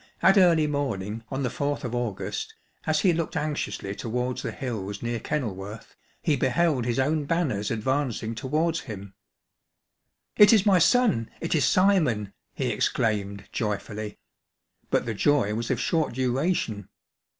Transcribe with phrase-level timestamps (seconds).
[0.19, 2.55] Here, at early morning, on the 4th of August,
[2.87, 8.33] as he looked anxiously towards the hills near Kenilworth, he beheld his own banners advancing
[8.33, 9.13] towards him.''
[10.43, 14.17] It is my son; it is Simon !*' he exclaimed, joyfully;
[14.89, 16.89] but the joy was of short duration.